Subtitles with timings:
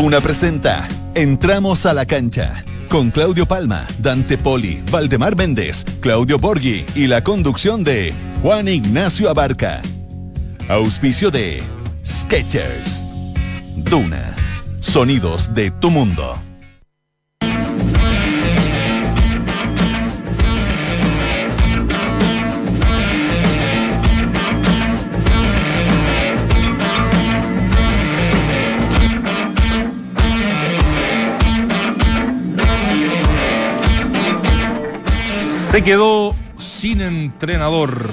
[0.00, 6.86] Duna presenta Entramos a la cancha con Claudio Palma, Dante Poli, Valdemar Méndez, Claudio Borghi
[6.94, 9.82] y la conducción de Juan Ignacio Abarca.
[10.70, 11.62] Auspicio de
[12.02, 13.04] Sketchers.
[13.76, 14.34] Duna.
[14.80, 16.49] Sonidos de tu mundo.
[35.70, 38.10] Se quedó sin entrenador.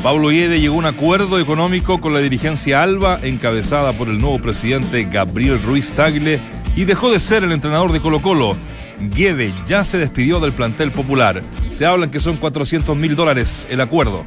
[0.00, 4.40] Pablo Yede llegó a un acuerdo económico con la dirigencia Alba, encabezada por el nuevo
[4.40, 6.38] presidente Gabriel Ruiz Tagle,
[6.76, 8.56] y dejó de ser el entrenador de Colo Colo.
[9.00, 11.42] Guede ya se despidió del plantel popular.
[11.68, 14.24] Se hablan que son 400 mil dólares el acuerdo.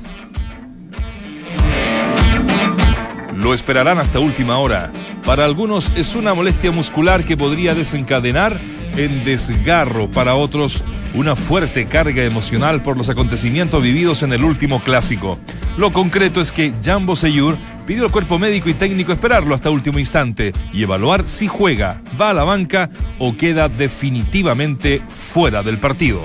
[3.34, 4.91] Lo esperarán hasta última hora.
[5.26, 8.60] Para algunos es una molestia muscular que podría desencadenar
[8.98, 10.12] en desgarro.
[10.12, 15.40] Para otros, una fuerte carga emocional por los acontecimientos vividos en el último clásico.
[15.77, 20.00] Lo concreto es que Jambo Seyur pidió al cuerpo médico y técnico esperarlo hasta último
[20.00, 26.22] instante y evaluar si juega, va a la banca o queda definitivamente fuera del partido.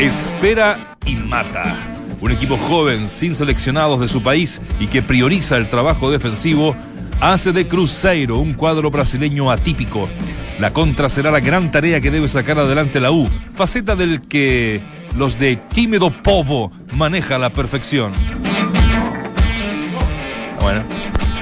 [0.00, 1.74] Espera y mata.
[2.20, 6.74] Un equipo joven, sin seleccionados de su país y que prioriza el trabajo defensivo,
[7.20, 10.08] hace de Cruzeiro un cuadro brasileño atípico.
[10.58, 14.82] La contra será la gran tarea que debe sacar adelante la U, faceta del que
[15.14, 18.12] los de Tímido Povo maneja a la perfección.
[20.60, 20.84] Bueno,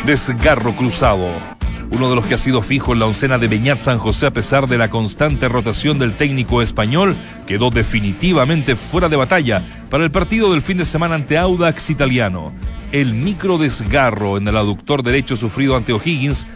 [0.05, 1.54] desgarro cruzado.
[1.95, 4.33] Uno de los que ha sido fijo en la oncena de Beñat San José a
[4.33, 7.15] pesar de la constante rotación del técnico español,
[7.47, 12.53] quedó definitivamente fuera de batalla para el partido del fin de semana ante Audax Italiano.
[12.91, 16.49] El micro desgarro en el aductor derecho sufrido ante O'Higgins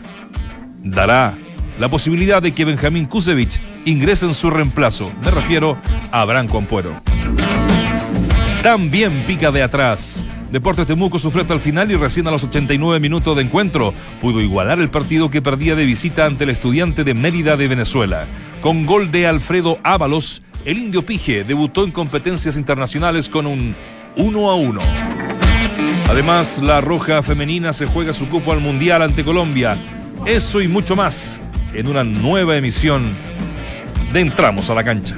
[0.82, 1.38] dará
[1.78, 5.12] la posibilidad de que Benjamín Kusevich ingrese en su reemplazo.
[5.22, 5.78] Me refiero
[6.10, 7.00] a Branco Ampuero.
[8.64, 10.26] También pica de atrás.
[10.50, 14.40] Deportes Temuco sufrió hasta el final y recién a los 89 minutos de encuentro pudo
[14.40, 18.26] igualar el partido que perdía de visita ante el estudiante de Mérida de Venezuela.
[18.62, 23.76] Con gol de Alfredo Ábalos, el indio Pige debutó en competencias internacionales con un
[24.16, 24.80] 1 a 1.
[26.08, 29.76] Además, la Roja Femenina se juega su cupo al Mundial ante Colombia.
[30.24, 31.42] Eso y mucho más
[31.74, 33.14] en una nueva emisión
[34.14, 35.16] de Entramos a la Cancha.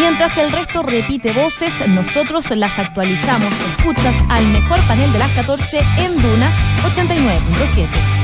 [0.00, 3.52] Mientras el resto repite voces, nosotros las actualizamos.
[3.76, 6.50] Escuchas al mejor panel de las 14 en Duna
[6.94, 8.19] 89.7.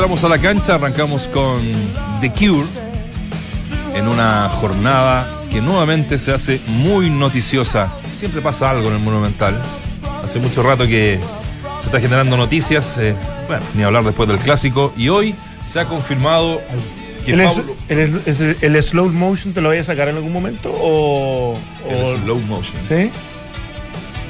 [0.00, 1.60] entramos a la cancha, arrancamos con
[2.22, 2.66] The Cure
[3.94, 7.92] en una jornada que nuevamente se hace muy noticiosa.
[8.14, 9.60] Siempre pasa algo en el Monumental.
[10.24, 11.20] Hace mucho rato que
[11.80, 13.14] se está generando noticias, eh,
[13.46, 14.90] bueno, ni hablar después del clásico.
[14.96, 15.34] Y hoy
[15.66, 16.62] se ha confirmado
[17.26, 17.76] que ¿El, Pablo...
[18.62, 20.72] el, slow motion te lo voy a sacar en algún momento?
[20.80, 22.82] O, El slow motion.
[22.88, 23.10] ¿Sí?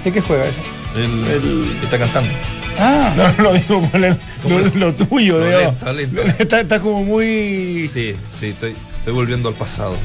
[0.03, 0.63] ¿De qué juega eso?
[0.97, 2.33] El, está cantando.
[2.79, 5.41] Ah, no, lo digo con lo, tuyo,
[6.39, 7.87] Está, como muy.
[7.89, 8.75] Sí, sí, estoy,
[9.13, 9.97] volviendo al pasado.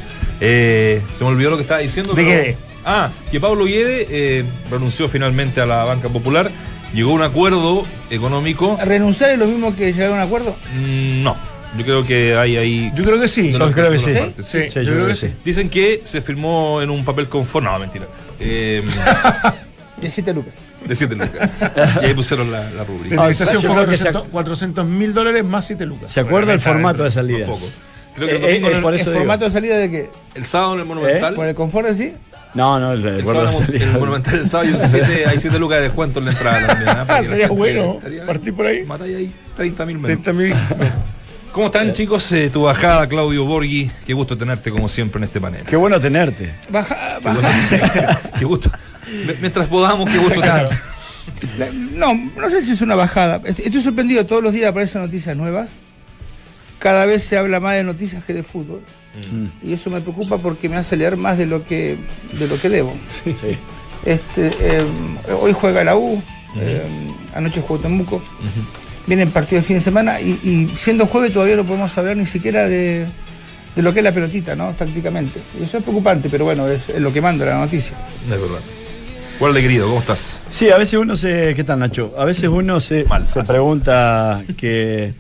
[0.41, 2.13] Eh, se me olvidó lo que estaba diciendo.
[2.13, 2.57] ¿De qué?
[2.83, 6.51] Ah, que Pablo Guede eh, renunció finalmente a la banca popular.
[6.93, 8.77] Llegó a un acuerdo económico.
[8.83, 10.55] ¿Renunciar es lo mismo que llegar a un acuerdo?
[10.75, 11.35] Mm, no.
[11.77, 12.91] Yo creo que hay ahí.
[12.95, 13.51] Yo creo que sí.
[13.51, 14.13] yo creo que sí.
[14.41, 15.33] Sí, yo, creo que sí.
[15.43, 17.69] Dicen que se firmó en un papel conforme.
[17.69, 18.07] No, mentira.
[18.39, 18.83] Eh,
[19.97, 20.55] De 7 lucas.
[20.87, 21.59] De 7 lucas.
[22.01, 23.15] y ahí pusieron la, la rúbrica.
[23.15, 26.11] La indemnización fue 400 mil dólares más 7 lucas.
[26.11, 27.45] ¿Se acuerda el formato de salida?
[27.45, 27.67] Un poco.
[28.15, 30.09] Creo que el, eh, eh, el, formato de salida de qué?
[30.35, 31.33] El sábado en el Monumental.
[31.33, 32.13] ¿Por el confort así?
[32.53, 34.79] No, no, el, el, sábado, de el Monumental el sábado
[35.27, 36.89] hay 7 lucas de descuento en la entrada también.
[36.89, 37.25] ¿eh?
[37.27, 38.83] Sería bueno partir por ahí.
[38.85, 40.23] Matáis ahí 30 mil menos.
[40.23, 40.55] 30 mil.
[41.51, 42.29] ¿Cómo están, chicos?
[42.33, 43.89] Eh, tu bajada, Claudio Borghi.
[44.05, 45.63] Qué gusto tenerte, como siempre, en este panel.
[45.65, 46.53] Qué bueno tenerte.
[46.69, 48.19] Baja, baja.
[48.37, 48.69] Qué gusto.
[49.41, 50.69] Mientras podamos, qué gusto Claro.
[51.93, 53.41] No, no sé si es una bajada.
[53.45, 55.69] Est- Estoy sorprendido, todos los días aparecen noticias nuevas.
[56.79, 58.81] Cada vez se habla más de noticias que de fútbol.
[59.63, 61.97] Y eso me preocupa porque me hace leer más de lo que,
[62.33, 62.93] de lo que debo.
[63.09, 63.35] Sí.
[64.05, 64.83] Este, eh,
[65.41, 66.21] hoy juega la U,
[66.59, 66.83] eh,
[67.33, 68.21] anoche jugó Temuco.
[69.07, 72.25] Vienen partidos de fin de semana y, y siendo jueves todavía no podemos hablar ni
[72.25, 73.05] siquiera de,
[73.75, 74.73] de lo que es la pelotita, ¿no?
[74.73, 75.39] Tácticamente.
[75.59, 77.95] Y eso es preocupante, pero bueno, es, es lo que manda la noticia.
[78.23, 78.59] Es verdad.
[79.39, 80.41] Guarde, querido, ¿cómo estás?
[80.49, 81.53] Sí, a veces uno se.
[81.55, 82.13] ¿Qué tal, Nacho?
[82.17, 85.13] A veces uno se, Mal, se pregunta que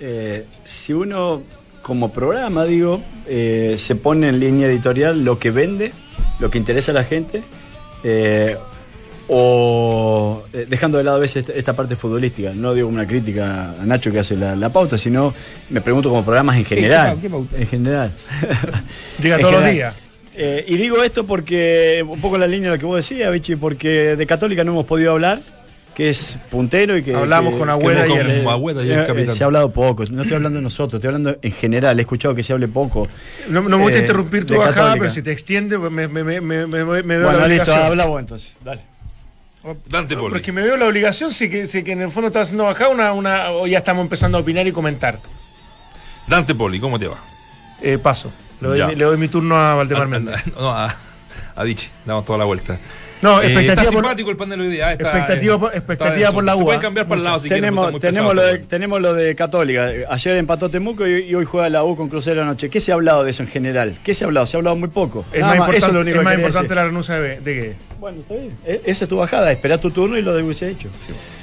[0.00, 1.42] eh, si uno,
[1.82, 5.92] como programa, digo, eh, se pone en línea editorial lo que vende,
[6.38, 7.42] lo que interesa a la gente,
[8.02, 8.56] eh,
[9.28, 12.52] o eh, dejando de lado a veces esta, esta parte futbolística.
[12.54, 15.34] No digo una crítica a Nacho que hace la, la pauta, sino
[15.68, 17.18] me pregunto como programas en general.
[17.20, 17.58] qué pauta?
[17.58, 18.10] En general.
[19.22, 19.94] Llega En todos los días.
[20.42, 23.30] Eh, y digo esto porque, un poco en la línea de lo que vos decías,
[23.30, 25.40] Vichy, porque de Católica no hemos podido hablar,
[25.94, 27.14] que es puntero y que.
[27.14, 27.82] Hablamos que- con eh, Con
[28.54, 29.36] Agüeda y el capitán.
[29.36, 31.98] Se ha hablado poco, no estoy hablando de nosotros, estoy hablando en general.
[31.98, 33.06] He escuchado que se hable poco.
[33.50, 34.98] No, no me gusta Eh, interrumpir tu bajada, Católica.
[35.00, 37.78] pero si te extiende, me, me, me, me, me, me veo Bueno, la listo, obligación.
[37.86, 38.56] habla vos entonces.
[38.64, 38.80] Dale.
[39.90, 40.30] Dante No, Poli.
[40.32, 42.44] pero es que me veo la obligación, sí que, sí que en el fondo estás
[42.48, 45.18] haciendo bajada una, una, o ya estamos empezando a opinar y comentar.
[46.26, 47.18] Dante Poli, ¿cómo te va?
[47.82, 48.32] Eh, paso.
[48.60, 50.40] Le doy, mi, le doy mi turno a Valdemar Méndez.
[50.58, 50.94] No, a,
[51.56, 52.78] a Dichi, damos toda la vuelta.
[53.22, 54.92] No, Eh, expectativa está por- simpático el panel hoy día.
[54.92, 56.32] está, Expectativa eh, por- está expectativa denso.
[56.32, 56.64] por la Se UA.
[56.64, 57.62] pueden cambiar para el lado si quieren.
[57.64, 58.68] tenemos, está muy tenemos, lo de, todo.
[58.68, 59.90] tenemos lo de Católica.
[60.08, 62.70] Ayer empató Temuco y, y hoy juega la U con Crucero anoche.
[62.70, 63.98] ¿Qué se ha hablado de eso en general?
[64.02, 64.46] ¿Qué se ha hablado?
[64.46, 65.26] Se ha hablado muy poco.
[65.34, 66.76] Es Nada más, eso es importante, lo único es que más quería importante decir.
[66.76, 67.74] la renuncia de, de que.
[67.98, 68.56] Bueno, está bien.
[68.64, 69.52] E- Esa es tu bajada.
[69.52, 70.88] Espera tu turno y lo de hubiese hecho.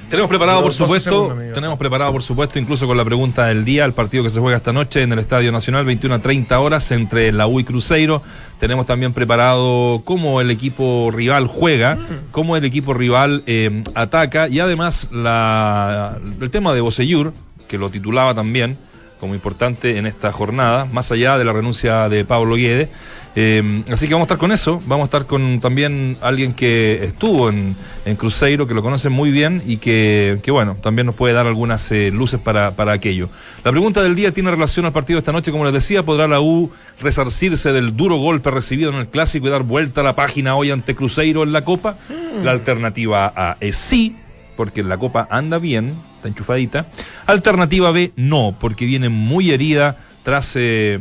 [0.09, 3.83] Tenemos preparado, por supuesto, segundos, tenemos preparado, por supuesto, incluso con la pregunta del día,
[3.83, 6.91] el partido que se juega esta noche en el Estadio Nacional, 21 a 30 horas
[6.91, 8.21] entre la U y Cruzeiro.
[8.57, 11.99] Tenemos también preparado cómo el equipo rival juega,
[12.31, 17.33] cómo el equipo rival eh, ataca y además la, el tema de Boseyur,
[17.67, 18.77] que lo titulaba también
[19.19, 22.89] como importante en esta jornada, más allá de la renuncia de Pablo Guede.
[23.35, 27.03] Eh, así que vamos a estar con eso, vamos a estar con también alguien que
[27.03, 27.75] estuvo en,
[28.05, 31.45] en Cruzeiro, que lo conoce muy bien y que, que, bueno, también nos puede dar
[31.45, 33.29] algunas eh, luces para, para aquello.
[33.63, 36.27] La pregunta del día tiene relación al partido de esta noche, como les decía, ¿podrá
[36.27, 40.15] la U resarcirse del duro golpe recibido en el clásico y dar vuelta a la
[40.15, 41.95] página hoy ante Cruzeiro en la Copa?
[42.43, 44.15] La alternativa A es sí,
[44.55, 46.87] porque la Copa anda bien, está enchufadita.
[47.25, 50.99] Alternativa B, no, porque viene muy herida tras eh,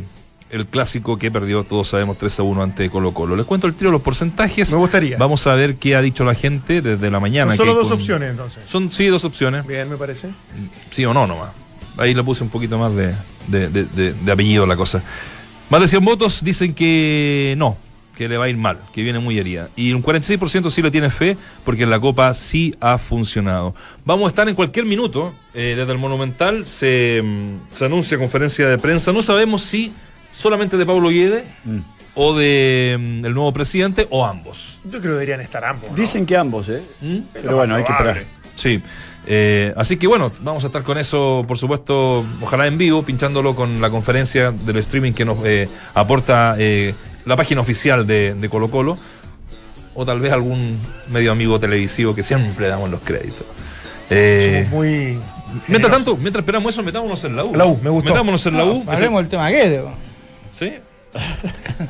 [0.49, 3.35] el clásico que perdió, todos sabemos, 3 a 1 ante Colo Colo.
[3.35, 4.71] Les cuento el tiro los porcentajes.
[4.71, 5.17] Me gustaría.
[5.17, 7.51] Vamos a ver qué ha dicho la gente desde la mañana.
[7.51, 8.63] Son solo que dos con- opciones entonces.
[8.65, 9.65] Son, sí, dos opciones.
[9.67, 10.29] Bien, me parece.
[10.91, 11.49] Sí o no nomás.
[11.97, 13.13] Ahí le puse un poquito más de,
[13.47, 15.03] de- de- de- de apellido a la cosa.
[15.69, 17.77] Más de 100 votos dicen que no,
[18.17, 19.69] que le va a ir mal, que viene muy herida.
[19.75, 23.75] Y un 46% sí le tiene fe porque en la Copa sí ha funcionado.
[24.05, 25.33] Vamos a estar en cualquier minuto.
[25.53, 29.11] eh, desde el Monumental se, mm, se anuncia conferencia de prensa.
[29.11, 29.91] No sabemos si
[30.29, 31.45] solamente de Pablo Guede
[32.13, 34.79] o de mm, el nuevo presidente o ambos.
[34.83, 35.89] Yo creo que deberían estar ambos.
[35.89, 35.95] ¿no?
[35.95, 36.81] Dicen que ambos, ¿eh?
[37.01, 37.17] ¿Mm?
[37.33, 38.23] Pero bueno, hay que esperar.
[38.55, 38.81] Sí.
[39.29, 43.55] Eh, así que bueno, vamos a estar con eso, por supuesto, ojalá en vivo, pinchándolo
[43.55, 46.95] con la conferencia del streaming que nos eh, aporta eh,
[47.27, 48.97] la página oficial de, de Colo Colo,
[49.93, 50.79] o tal vez algún
[51.09, 53.45] medio amigo televisivo que siempre damos los créditos.
[54.09, 55.19] Eh, Somos muy.
[55.67, 57.55] mientras tanto, mientras esperamos eso, metámonos en la U.
[57.55, 58.11] La U, me gustó.
[58.11, 58.83] Metámonos en la U.
[58.85, 59.81] No, hablemos del tema Guede.
[59.81, 59.91] bo.
[60.51, 60.73] Sí.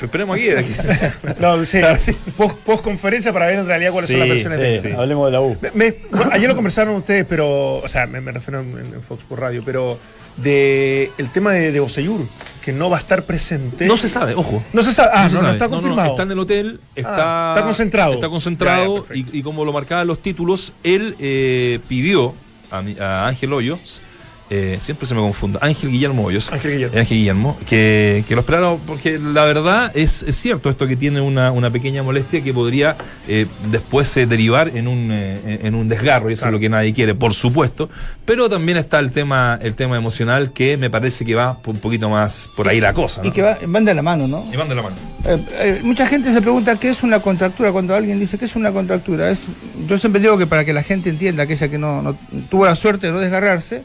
[0.01, 0.49] Esperemos aquí.
[0.49, 0.73] aquí.
[1.39, 1.79] No, sí.
[1.79, 2.13] Claro, sí.
[2.35, 5.31] Post, post conferencia para ver en realidad cuáles son las versiones de Sí, hablemos de
[5.31, 5.55] la U.
[5.61, 7.77] Me- me- bueno, ayer lo conversaron ustedes, pero.
[7.77, 9.97] O sea, me, me refiero en, en Fox por radio, pero.
[10.37, 12.21] De el tema de, de Boseyur,
[12.63, 13.87] que no va a estar presente.
[13.87, 14.61] No se sabe, ojo.
[14.71, 15.09] No se sabe.
[15.11, 15.53] Ah, no, se no, sabe.
[15.53, 16.09] está confirmado.
[16.11, 18.13] está en el hotel, está, Ah, está concentrado.
[18.13, 19.35] Está concentrado Ya, ya, perfecto.
[19.35, 22.35] y, y como lo marcaban los títulos, él eh, pidió
[22.69, 24.01] a, a Ángel Hoyos,
[24.49, 26.95] eh, siempre se me confunda, Ángel Guillermo Hoyos, Ángel Guillermo.
[26.95, 30.95] eh, Ángel Guillermo, que, que lo esperara, porque la verdad es, es cierto esto que
[30.95, 32.95] tiene una, una pequeña molestia que podría
[33.27, 36.55] eh, después eh, derivar en un, eh, en un desgarro, y eso Claro.
[36.57, 37.89] es lo que nadie quiere, por supuesto,
[38.25, 42.09] pero también está el tema, el tema emocional que me parece que va un poquito
[42.09, 43.21] más por ahí la cosa.
[43.25, 44.45] Y que va- van de la mano, ¿no?
[44.53, 44.95] Y van de la mano.
[45.25, 48.55] Eh, eh, mucha gente se pregunta qué es una contractura cuando alguien dice que es
[48.55, 49.29] una contractura.
[49.29, 49.47] Es,
[49.87, 52.15] yo siempre digo que para que la gente entienda, aquella que no, no
[52.49, 53.83] tuvo la suerte de no desgarrarse,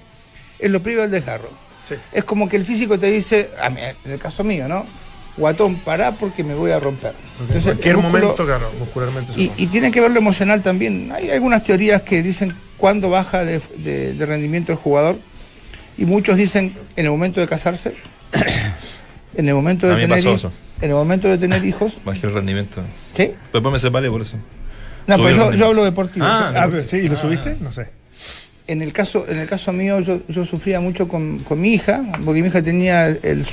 [0.63, 1.49] es lo previo al desgarro.
[1.89, 1.95] Sí.
[2.13, 4.87] Es como que el físico te dice, a mí, en el caso mío, ¿no?
[5.37, 7.11] Guatón, pará porque me voy a romper.
[7.13, 9.33] En Entonces, cualquier músculo- momento, claro, muscularmente.
[9.37, 11.11] Y, y tiene que ver lo emocional también.
[11.13, 15.17] Hay algunas teorías que dicen cuándo baja de, de- de rendimiento el jugador.
[15.99, 17.95] Y muchos dicen, en el momento de casarse,
[19.35, 20.53] en el momento de tener pasó hi- eso.
[20.81, 22.83] en el momento de tener hijos, Bajé el rendimiento.
[23.17, 23.33] ¿sí?
[23.53, 24.37] Después me separé por eso.
[25.07, 26.25] No, Subí pero yo, hablo deportivo.
[26.27, 27.57] Ah, o sea, Ah, pero sí, ¿y lo subiste?
[27.61, 27.89] No sé.
[28.73, 32.03] En el caso, en el caso mío, yo, yo sufría mucho con, con mi hija,
[32.25, 33.45] porque mi hija tenía el,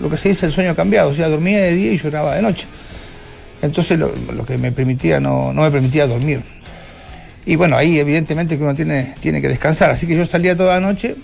[0.00, 2.42] lo que se dice el sueño cambiado, o sea, dormía de día y lloraba de
[2.42, 2.66] noche.
[3.60, 4.12] Entonces lo,
[4.46, 6.42] que me permitía no, no me permitía dormir.
[7.44, 10.74] Y bueno, ahí evidentemente que uno tiene, tiene que descansar, así que yo salía toda
[10.74, 11.16] la noche.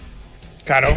[0.65, 0.89] Claro.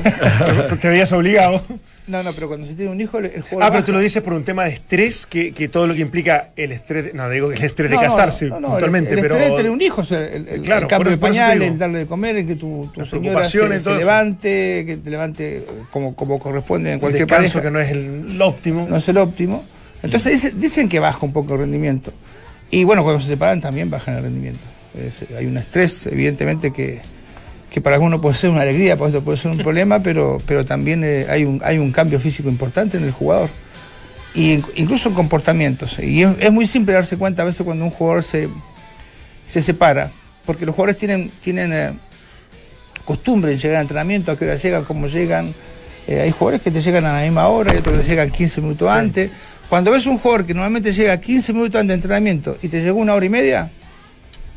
[0.82, 1.62] te veías obligado.
[2.08, 3.86] No, no, pero cuando se tiene un hijo, el, juego Ah, pero baja.
[3.86, 6.72] tú lo dices por un tema de estrés, que, que todo lo que implica el
[6.72, 7.14] estrés.
[7.14, 9.36] no, digo que el estrés No, de casarse no, no, puntualmente, el, el pero.
[9.36, 11.64] estrés de tener un hijo, o sea, el, el- Claro, el cambio de digo.
[11.66, 16.16] el darle de comer, el que tu, tu señora se, levante, que te levante como,
[16.16, 17.62] como corresponde en cualquier pareja.
[17.62, 18.88] que no es el, óptimo.
[18.90, 19.66] no es el óptimo.
[20.02, 22.14] Entonces dice- dicen que baja un poco el rendimiento.
[22.72, 24.60] Y bueno, cuando se separan también bajan el rendimiento.
[24.98, 27.00] Es- hay un estrés, evidentemente, que,
[27.72, 30.66] que para algunos puede ser una alegría, para otros puede ser un problema, pero, pero
[30.66, 33.50] también eh, hay, un, hay un cambio físico importante en el jugador.
[34.34, 36.00] Y in- incluso en comportamientos.
[36.00, 38.48] Y es, es muy simple darse cuenta a veces cuando un jugador se,
[39.46, 40.12] se separa,
[40.46, 41.92] porque los jugadores tienen, tienen eh,
[43.06, 45.54] costumbre en llegar al entrenamiento, a qué hora llegan, cómo llegan.
[46.08, 48.30] Eh, hay jugadores que te llegan a la misma hora y otros que te llegan
[48.32, 49.30] 15 minutos antes.
[49.70, 53.00] Cuando ves un jugador que normalmente llega 15 minutos antes de entrenamiento y te llegó
[53.00, 53.70] una hora y media,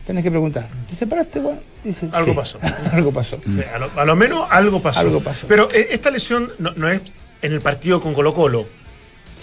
[0.06, 1.58] tenés que preguntar, ¿te separaste, Juan?
[1.84, 2.36] Dices, Algo "Sí".
[2.36, 2.58] pasó.
[2.92, 3.36] algo pasó.
[3.36, 5.00] Eh, A lo, a lo menos algo pasó.
[5.00, 5.46] Algo pasó.
[5.46, 7.00] Pero eh, esta lesión no, no es
[7.42, 8.66] en el partido con Colo Colo.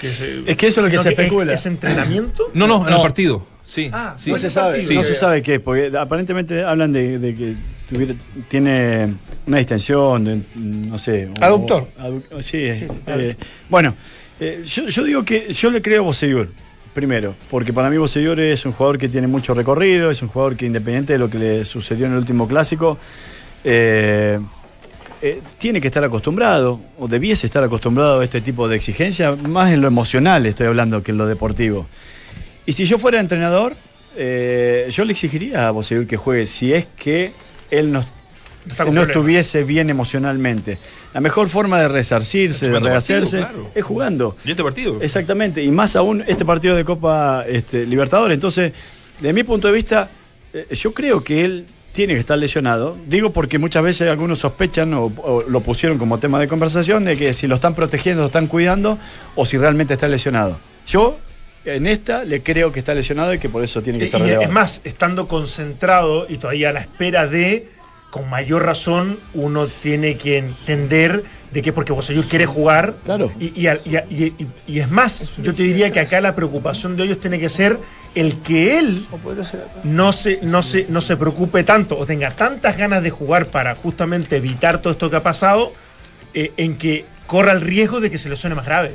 [0.02, 1.54] Es que eso es lo que se es- especula.
[1.54, 2.52] ¿Es, entrenamiento?
[2.54, 3.46] No, no, en el partido.
[3.66, 3.90] Sí.
[3.92, 4.32] Ah, sí.
[4.32, 4.94] no se sabe, Sí.
[4.96, 7.56] no se sabe qué, porque aparentemente hablan de, de que
[7.90, 8.14] tuviera-
[8.48, 9.14] tiene
[9.46, 11.30] una distensión, de, no sé.
[11.42, 11.88] Aductor.
[11.98, 13.36] o- adu- sí, Sí, eh,
[13.70, 13.96] bueno,
[14.40, 16.50] eh, yo, yo digo que yo le creo a Boseyur,
[16.94, 20.56] primero, porque para mí Boseyur es un jugador que tiene mucho recorrido, es un jugador
[20.56, 22.98] que independiente de lo que le sucedió en el último clásico,
[23.64, 24.40] eh,
[25.22, 29.72] eh, tiene que estar acostumbrado, o debiese estar acostumbrado a este tipo de exigencia, más
[29.72, 31.88] en lo emocional estoy hablando que en lo deportivo.
[32.66, 33.76] Y si yo fuera entrenador,
[34.16, 37.32] eh, yo le exigiría a Boseyur que juegue si es que
[37.72, 38.06] él no,
[38.68, 39.08] No problemas.
[39.08, 40.78] estuviese bien emocionalmente.
[41.14, 43.72] La mejor forma de resarcirse, de rehacerse, partido, claro.
[43.76, 44.38] es jugando.
[44.46, 45.02] ¿Y este partido?
[45.02, 48.36] Exactamente, y más aún este partido de Copa este, Libertadores.
[48.36, 48.74] Entonces,
[49.20, 50.10] de mi punto de vista,
[50.54, 52.96] eh, yo creo que él tiene que estar lesionado.
[53.08, 57.18] Digo porque muchas veces algunos sospechan o, o lo pusieron como tema de conversación de
[57.18, 59.00] que si lo están protegiendo, lo están cuidando
[59.36, 60.60] o si realmente está lesionado.
[60.86, 61.18] Yo
[61.68, 64.44] en esta le creo que está lesionado y que por eso tiene que ser relevado.
[64.44, 67.68] es más, estando concentrado y todavía a la espera de,
[68.18, 72.96] con mayor razón, uno tiene que entender de que porque Bosellur quiere jugar.
[73.06, 73.32] Claro.
[73.40, 76.20] Y, y a- y a- y- y- y es más, yo te diría que acá
[76.22, 77.78] la preocupación de ellos tiene que ser
[78.16, 79.06] el que él
[79.84, 83.76] no se, no, se, no se preocupe tanto o tenga tantas ganas de jugar para
[83.76, 85.72] justamente evitar todo esto que ha pasado,
[86.34, 88.90] eh, en que corra el riesgo de que se le suene más grave.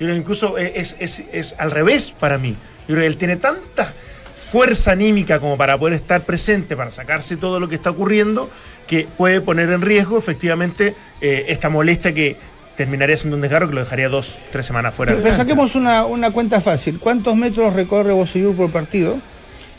[0.00, 2.56] Yo creo que incluso es, es- es al revés para mí.
[2.88, 3.92] Yo creo que él tiene tanta
[4.52, 8.50] fuerza anímica como para poder estar presente, para sacarse todo lo que está ocurriendo,
[8.86, 12.36] que puede poner en riesgo efectivamente eh, esta molestia que
[12.76, 15.16] terminaría siendo un desgarro que lo dejaría dos, tres semanas fuera.
[15.16, 16.98] Pero, saquemos una, una cuenta fácil.
[16.98, 19.18] ¿Cuántos metros recorre Bosellur por partido?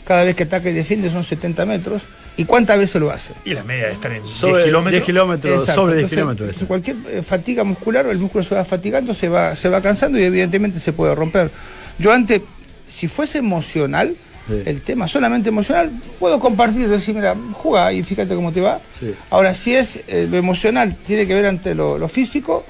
[0.04, 2.02] Cada vez que ataca y defiende son 70 metros.
[2.36, 3.32] ¿Y cuántas veces lo hace?
[3.44, 4.90] Y la media de estar en 10 sobre kilómetros.
[4.90, 5.82] 10 kilómetros, Exacto.
[5.82, 6.48] sobre 10 Entonces, kilómetros.
[6.48, 10.18] entonces, cualquier eh, fatiga muscular, el músculo se va fatigando, se va, se va cansando
[10.18, 11.52] y evidentemente se puede romper.
[12.00, 12.42] Yo antes,
[12.88, 14.16] si fuese emocional,
[14.46, 14.62] Sí.
[14.66, 18.78] el tema solamente emocional, puedo compartir, decir, mira, juega y fíjate cómo te va.
[18.98, 19.14] Sí.
[19.30, 22.64] Ahora, si es eh, lo emocional, tiene que ver ante lo, lo físico,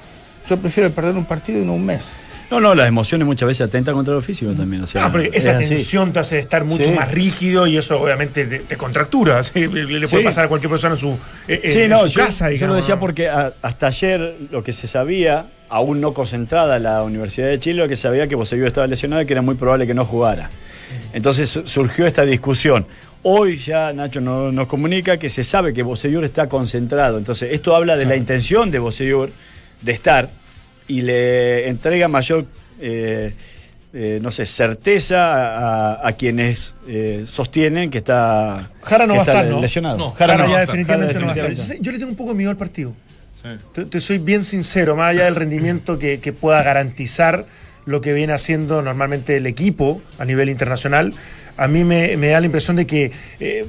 [0.49, 2.03] yo prefiero perder un partido y no un mes.
[2.51, 4.83] No, no, las emociones muchas veces atentan contra lo físico también.
[4.83, 5.69] O sea, Ah, porque es esa así.
[5.69, 6.91] tensión te hace estar mucho Sí.
[6.91, 9.43] más rígido y eso obviamente te, te contractura.
[9.43, 9.67] ¿sí?
[9.67, 10.23] Le, puede Sí.
[10.23, 11.09] pasar a cualquier persona en su,
[11.47, 12.45] eh, eh, Sí, en no, su yo, casa.
[12.45, 16.77] yo digamos, lo decía porque a- hasta ayer lo que se sabía, aún no concentrada
[16.77, 19.55] la Universidad de Chile, lo que sabía que Bosellur estaba lesionado y que era muy
[19.55, 20.51] probable que no jugara.
[21.13, 22.85] Entonces su- surgió esta discusión.
[23.23, 27.17] Hoy ya Nacho no- nos comunica que se sabe que Bosellur está concentrado.
[27.17, 29.31] Entonces esto habla de la intención de Bosellur
[29.81, 30.29] de estar
[30.87, 32.45] y le entrega mayor,
[32.79, 33.33] eh,
[33.93, 39.23] eh, no sé, certeza a, a quienes eh, sostienen que está, Jara no que va
[39.23, 39.61] a está estar, ¿no?
[39.61, 39.97] lesionado.
[39.97, 40.75] No, Jara Jara no ya va a estar.
[40.77, 41.77] definitivamente no va a estar.
[41.81, 42.93] yo le tengo un poco de miedo al partido.
[43.41, 43.49] Sí.
[43.73, 47.45] Te, te soy bien sincero, más allá del rendimiento que, que pueda garantizar
[47.85, 51.13] lo que viene haciendo normalmente el equipo a nivel internacional,
[51.57, 53.65] a mí me, me da la impresión de que eh,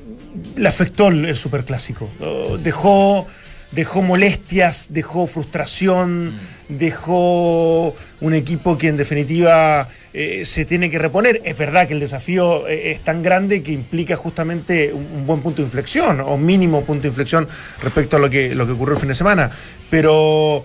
[0.56, 2.08] le afectó el, el superclásico.
[2.18, 3.26] Lo Dejó
[3.72, 11.42] dejó molestias, dejó frustración, dejó un equipo que en definitiva eh, se tiene que reponer.
[11.44, 15.40] Es verdad que el desafío eh, es tan grande que implica justamente un, un buen
[15.40, 17.48] punto de inflexión o mínimo punto de inflexión
[17.82, 19.50] respecto a lo que, lo que ocurrió el fin de semana.
[19.90, 20.64] Pero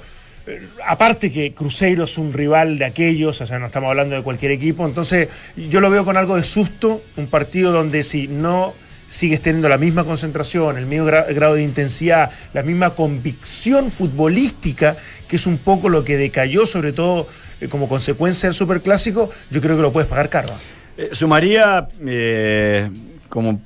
[0.86, 4.52] aparte que Cruzeiro es un rival de aquellos, o sea, no estamos hablando de cualquier
[4.52, 8.74] equipo, entonces yo lo veo con algo de susto, un partido donde si no
[9.10, 14.96] sigues teniendo la misma concentración, el mismo gra- grado de intensidad, la misma convicción futbolística,
[15.28, 17.28] que es un poco lo que decayó, sobre todo
[17.60, 20.50] eh, como consecuencia del superclásico, yo creo que lo puedes pagar caro.
[20.98, 22.90] Eh, sumaría, eh,
[23.30, 23.62] como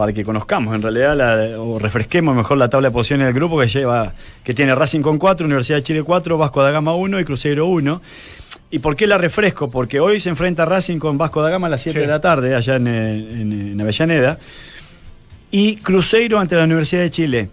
[0.00, 3.58] para que conozcamos en realidad, la- o refresquemos mejor la tabla de posiciones del grupo
[3.60, 7.20] que lleva, que tiene Racing con 4, Universidad de Chile 4, Vasco da Gama 1
[7.20, 8.00] y Cruzeiro 1.
[8.70, 9.68] ¿Y por qué la refresco?
[9.68, 12.06] Porque hoy se enfrenta Racing con Vasco da Gama a las 7 Sí.
[12.06, 14.38] de la tarde, allá en, en, en Avellaneda,
[15.50, 17.50] y Cruzeiro ante la Universidad de Chile.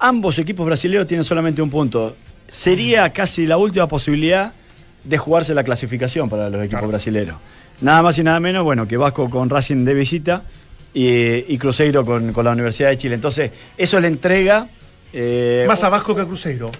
[0.00, 2.16] Ambos equipos brasileños tienen solamente un punto.
[2.48, 4.52] Sería casi la última posibilidad
[5.04, 6.88] de jugarse la clasificación para los equipos Claro.
[6.88, 7.36] brasileños.
[7.82, 10.42] Nada más y nada menos, bueno, que Vasco con Racing de visita
[10.94, 13.14] y, y Cruzeiro con, con la Universidad de Chile.
[13.16, 14.66] Entonces, eso le entrega...
[15.12, 16.70] eh, Más a Vasco que a Cruzeiro,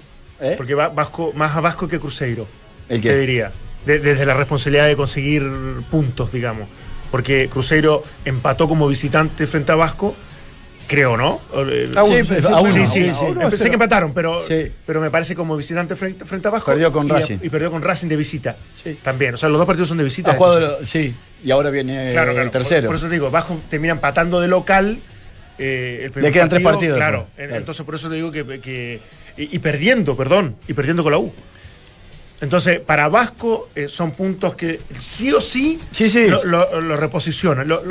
[0.41, 0.55] ¿eh?
[0.57, 2.47] porque va Vasco, más a Vasco que a Cruzeiro.
[2.89, 3.09] ¿El qué?
[3.11, 3.53] ¿Qué diría?
[3.85, 5.43] De- desde la responsabilidad de conseguir
[5.91, 6.69] puntos, digamos.
[7.11, 10.15] Porque Cruzeiro empató como visitante frente a Vasco,
[10.87, 11.41] creo, ¿no?
[11.55, 14.41] Eh, Sí, sí, sí, Sí, Pensé que empataron, pero,
[14.87, 16.67] pero me parece como visitante frente, frente a Vasco.
[16.71, 17.39] Perdió con y, Racing.
[17.43, 18.57] Y perdió con Racing de visita.
[18.83, 18.99] Sí.
[19.03, 19.35] También.
[19.35, 20.33] O sea, los dos partidos son de visita.
[20.33, 21.15] Ha jugado lo- sí,
[21.45, 22.47] y ahora viene Claro, claro.
[22.47, 22.83] el tercero.
[22.83, 24.99] Por, por eso te digo, Vasco termina empatando de local.
[25.59, 27.27] eh, el primer Le quedan tres partidos, Claro.
[27.37, 27.61] pues, claro.
[27.61, 28.45] Entonces, por eso te digo que.
[28.61, 29.01] que-
[29.37, 30.57] y, y perdiendo, perdón.
[30.69, 31.33] Y perdiendo con la U.
[32.41, 36.27] Entonces, para Vasco eh, son puntos que sí o sí, Sí, sí.
[36.29, 37.67] Lo, lo- lo reposicionan.
[37.69, 37.83] Lo-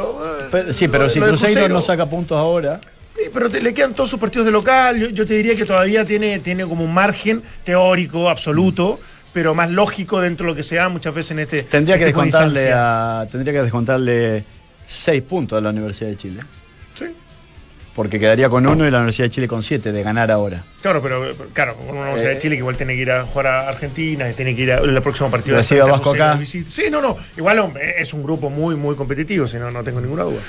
[0.52, 2.80] Pero- sí, pero si Cruzeiro no saca puntos ahora...
[3.16, 4.98] Sí, pero te- le quedan todos sus partidos de local.
[5.00, 9.00] Yo, yo te diría que todavía tiene, tiene como un margen teórico, absoluto,
[9.32, 11.62] pero más lógico dentro de lo que se da muchas veces en este.
[11.64, 14.44] Tendría que este descontarle a, tendría que descontarle
[14.88, 16.40] seis puntos a la Universidad de Chile.
[17.96, 20.64] Porque quedaría con uno y la Universidad de Chile con siete de ganar ahora.
[20.82, 23.24] claro, pero claro, con una Universidad Eh, de Chile que igual tiene que ir a
[23.24, 25.58] jugar a Argentina, que tiene que ir a el próximo partido.
[25.60, 26.34] A Vasco acá.
[26.34, 26.72] de visita.
[26.72, 27.16] Sí, no, no.
[27.38, 30.40] Igual hombre, es un grupo muy, muy competitivo, si no, no tengo ninguna duda.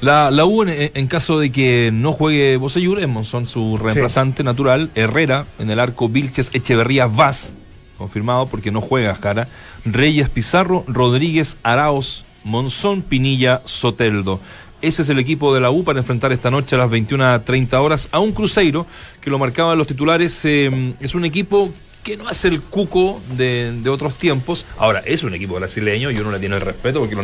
[0.00, 4.44] La, la U, en, en caso de que no juegue Boseyur, es Monzón su reemplazante
[4.44, 7.54] natural, Herrera, en el arco Vilches Echeverría Vaz,
[7.98, 9.48] confirmado porque no juega Jara,
[9.84, 14.38] Reyes Pizarro, Rodríguez Araos, Monzón Pinilla Soteldo.
[14.82, 18.08] Ese es el equipo de la U para enfrentar esta noche a las 21.30 horas
[18.12, 18.86] a un Cruzeiro,
[19.20, 23.72] que lo marcaban los titulares, eh, es un equipo que no es el cuco de,
[23.80, 24.66] de otros tiempos.
[24.76, 27.22] Ahora, es un equipo brasileño y uno le tiene el respeto porque lo,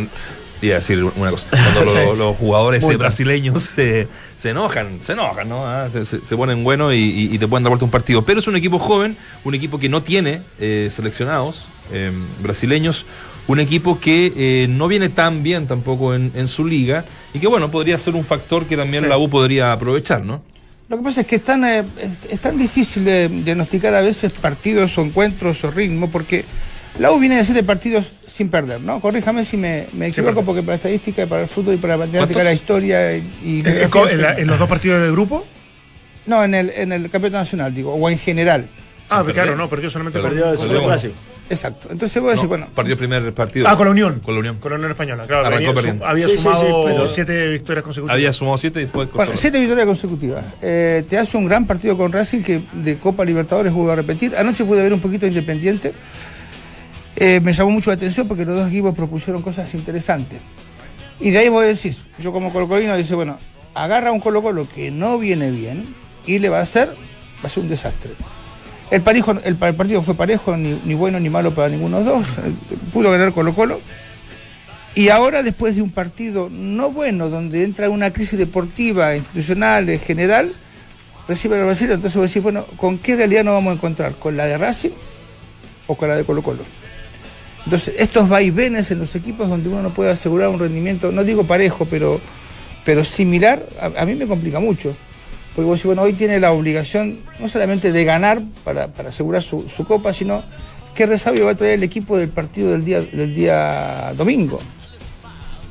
[0.63, 5.15] iba a decir una cosa, cuando lo- los jugadores eh, brasileños se, se enojan, se
[5.15, 5.67] enojan, ¿no?
[5.67, 8.23] Ah, se, ponen buenos y, y- y te pueden dar vuelta un partido.
[8.23, 13.05] Pero es un equipo joven, un equipo que no tiene eh, seleccionados eh, brasileños,
[13.49, 17.47] un equipo que eh, no viene tan bien tampoco en, en su liga y que,
[17.49, 19.09] bueno, podría ser un factor que también Sí.
[19.09, 20.43] la U podría aprovechar, ¿no?
[20.89, 21.83] Lo que pasa es que es tan, eh,
[22.31, 26.45] es, tan difícil de diagnosticar a veces partidos o encuentros o ritmo, porque
[26.99, 29.01] la U viene de siete partidos sin perder, ¿no?
[29.01, 32.53] Corríjame si me, me equivoco, porque para estadística, para el fútbol y para la la
[32.53, 33.23] historia y...
[33.45, 35.45] y ¿En, en co- en la- en los dos partidos del grupo?
[36.27, 38.67] No, en el, en el campeonato nacional, digo, o en general.
[39.11, 41.15] Ah, claro, no, perdió solamente Perdió el clásico.
[41.51, 41.89] Exacto.
[41.91, 43.67] Entonces voy a decir, No, bueno, Partió el primer partido.
[43.69, 44.21] Ah, con la Unión.
[44.21, 44.57] Con la Unión.
[44.59, 45.47] Con la Unión Española, claro.
[45.47, 48.15] Arrancó venía- su- había Sí, sumado sí, pero- siete victorias consecutivas.
[48.15, 49.11] Había sumado siete y después...
[49.13, 50.45] Bueno, siete victorias consecutivas.
[50.61, 54.37] Eh, te hace un gran partido con Racing que de Copa Libertadores vuelvo a repetir.
[54.37, 55.93] Anoche pude ver un poquito de Independiente.
[57.17, 60.39] Eh, me llamó mucho la atención porque los dos equipos propusieron cosas interesantes.
[61.21, 63.39] Y de ahí vos decís, yo como colocolino dice, bueno,
[63.75, 65.95] agarra un Colo Colo que no viene bien
[66.27, 68.13] y le va a hacer, va a ser un desastre.
[68.91, 72.05] El, parejo, el, pa- el partido fue parejo, ni, bueno ni malo para ninguno de
[72.07, 72.45] los dos.
[72.93, 73.79] Pudo ganar Colo Colo.
[74.95, 80.01] Y ahora, después de un partido no bueno, donde entra una crisis deportiva, institucional, en
[80.01, 80.53] general,
[81.29, 84.15] recibe el Brasil, entonces vos decís, bueno, ¿con qué realidad nos vamos a encontrar?
[84.15, 84.91] ¿Con la de Racing
[85.87, 86.65] o con la de Colo Colo?
[87.65, 91.45] Entonces, estos vaivenes en los equipos donde uno no puede asegurar un rendimiento, no digo
[91.45, 92.19] parejo, pero,
[92.85, 94.97] pero similar, a, a mí me complica mucho.
[95.55, 99.43] Porque vos decís, bueno, hoy tiene la obligación no solamente de ganar para, para asegurar
[99.43, 100.43] su, su copa, sino
[100.95, 104.59] qué resabio va a traer el equipo del partido del día, del día domingo.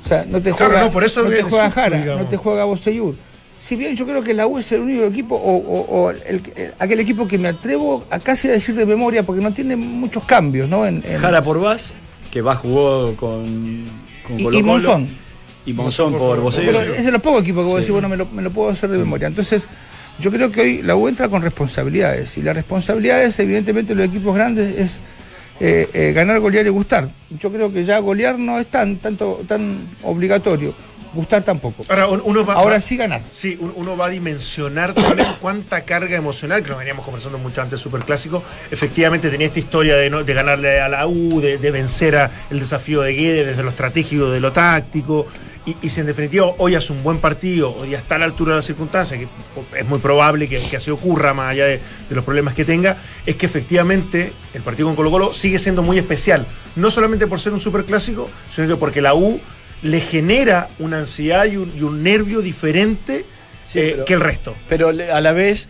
[0.03, 2.23] O sea, no te Claro, juega, no, por eso no te juega susto, Jara, digamos.
[2.23, 3.15] no te juega Boseyur.
[3.59, 6.21] Si bien yo creo que la U es el único equipo, o, o- o el-
[6.55, 9.75] el- aquel equipo que me atrevo a casi a decir de memoria, porque no tiene
[9.75, 10.85] muchos cambios, ¿no?
[10.85, 11.93] En, en- Jara por Vaz,
[12.31, 13.85] que va jugó con,
[14.27, 15.07] con y Monzón.
[15.67, 16.55] Y Monzón por por-.
[16.55, 18.69] Pero es de los pocos equipos que vos decís, bueno, me lo, me lo puedo
[18.71, 19.27] hacer de memoria.
[19.27, 19.67] Entonces,
[20.19, 24.07] Yo creo que hoy la U entra con responsabilidades y las responsabilidades, evidentemente, de los
[24.15, 24.99] equipos grandes es
[25.59, 27.07] eh, eh, ganar, golear y gustar.
[27.29, 30.73] Yo creo que ya golear no es tan, tanto, tan obligatorio
[31.13, 31.83] gustar tampoco.
[31.89, 33.21] Ahora, un- uno va, Ahora va- sí ganar.
[33.31, 37.61] Sí, un- uno va a dimensionar también cuánta carga emocional, que lo veníamos conversando mucho
[37.61, 41.57] antes, Super Clásico, efectivamente tenía esta historia de, no- de ganarle a la U, de,
[41.59, 45.25] de vencer a el desafío de Guede desde lo estratégico, de lo táctico,
[45.67, 48.51] y, y si en definitiva hoy hace un buen partido, hoy está a la altura
[48.53, 52.15] de las circunstancias, que es muy probable que, que así ocurra, más allá de, de
[52.15, 55.97] los problemas que tenga, es que efectivamente el partido con Colo Colo sigue siendo muy
[55.97, 59.39] especial, no solamente por ser un Super Clásico, sino que porque la U
[59.83, 63.25] le genera una ansiedad y un, y un nervio diferente
[63.63, 64.55] Sí, eh, pero- que el resto.
[64.69, 65.67] Pero a la vez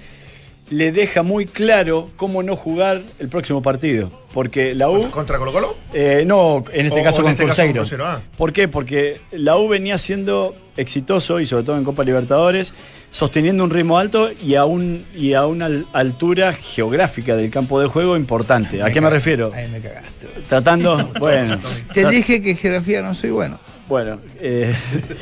[0.69, 4.11] le deja muy claro cómo no jugar el próximo partido.
[4.33, 5.09] Porque la U.
[5.09, 5.75] ¿Contra Colo Colo?
[5.93, 8.05] Eh, no, en este O- caso o en con este caso Cruzeiro.
[8.05, 8.21] Ah.
[8.37, 8.67] ¿Por qué?
[8.67, 12.73] Porque la U venía siendo exitoso y sobre todo en Copa Libertadores,
[13.09, 17.79] sosteniendo un ritmo alto y a, un, y a una al- altura geográfica del campo
[17.79, 18.83] de juego importante.
[18.83, 19.51] ¿A qué me refiero?
[19.55, 20.27] Ahí me cagaste.
[20.47, 21.57] Tratando, bueno,
[21.93, 23.59] Te dije que en geografía no soy bueno.
[23.87, 24.71] bueno, eh,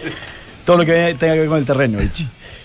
[0.66, 2.00] todo lo que tenga que ver con el terreno.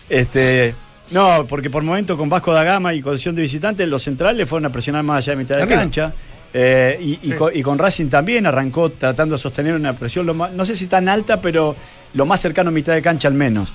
[0.08, 0.74] Este,
[1.10, 4.66] no, porque por momento con Vasco da Gama y condición de visitante, los centrales fueron
[4.66, 5.80] a presionar más allá de mitad de Arriba.
[5.80, 6.12] cancha.
[6.52, 10.52] eh, y, con, y con Racing también arrancó tratando de sostener una presión, lo más-
[10.52, 11.76] no sé si tan alta, pero
[12.14, 13.72] lo más cercano a mitad de cancha al menos.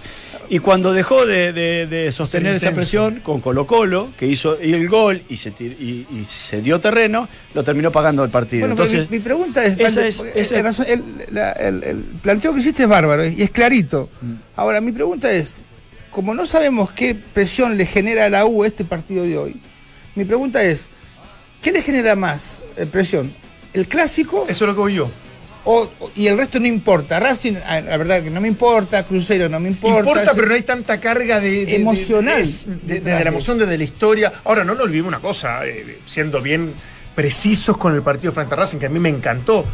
[0.49, 4.87] Y cuando dejó de, de- de sostener esa presión con Colo Colo, que hizo el
[4.89, 8.67] gol y se, tir- y, y se dio terreno, lo terminó pagando el partido.
[8.67, 11.51] Bueno, Entonces, mi, mi pregunta es, esa Valde, es- porque, esa es- razón, el, la-
[11.53, 14.09] el- el planteo que hiciste es bárbaro y es clarito.
[14.21, 14.33] Mm.
[14.57, 15.57] Ahora, mi pregunta es,
[16.15, 19.57] como no sabemos qué presión le genera a la U este partido de hoy,
[20.15, 20.87] mi pregunta es,
[21.61, 23.33] ¿qué le genera más eh, presión?
[23.73, 25.11] ¿El clásico Eso es lo que voy yo.
[25.65, 27.19] o, y el resto no importa?
[27.19, 29.99] Racing, ah, la verdad que no me importa, Cruzeiro no me importa.
[29.99, 32.45] Importa, pero no hay tanta carga de, Emocional.
[32.83, 34.31] de, la emoción desde la historia.
[34.45, 36.73] Ahora, no nos olvidemos una cosa, eh, siendo bien
[37.13, 39.65] precisos con el partido frente a Racing, que a mí me encantó.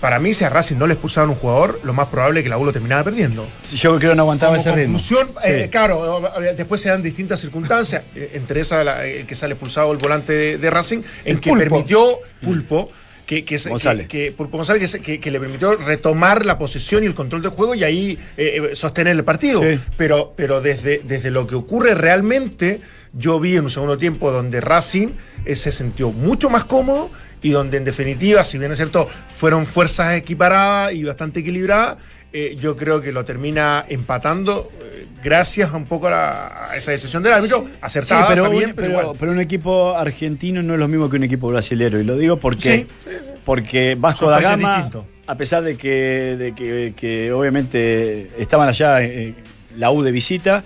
[0.00, 2.50] Para mí, si a Racing no le expulsaban un jugador, lo más probable es que
[2.50, 3.48] la U lo terminaba perdiendo.
[3.74, 4.98] yo creo que no aguantaba Como ese ritmo.
[5.44, 5.68] eh, Sí.
[5.70, 9.92] claro, eh, después se dan distintas circunstancias, eh, entre esas la- el que sale expulsado
[9.92, 11.64] el volante de, de Racing, El que Pulpo.
[11.64, 12.90] permitió Pulpo.
[13.26, 14.06] Que, que, González.
[14.06, 18.72] que, que le permitió retomar la posesión y el control del juego y ahí eh,
[18.74, 19.62] sostener el partido.
[19.62, 19.80] Sí.
[19.96, 22.82] Pero, pero desde, desde lo que ocurre realmente,
[23.14, 25.08] yo vi en un segundo tiempo donde Racing
[25.46, 27.10] eh, se sintió mucho más cómodo
[27.44, 31.98] y donde en definitiva, si bien es cierto, fueron fuerzas equiparadas y bastante equilibradas,
[32.32, 36.90] eh, yo creo que lo termina empatando eh, gracias un poco a, la- a esa
[36.90, 39.16] decisión del árbitro, acertada, Sí, pero, un, pero, pero- igual.
[39.20, 42.00] pero un equipo argentino no es lo mismo que un equipo brasilero.
[42.00, 43.10] Y lo digo porque, Sí.
[43.44, 44.90] porque Vasco da Gama,
[45.26, 49.34] a pesar de que, de que, que obviamente estaban allá eh,
[49.76, 50.64] la U de visita,